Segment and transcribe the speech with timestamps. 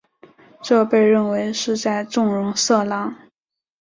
[0.63, 3.13] 这被认为是在纵容色狼。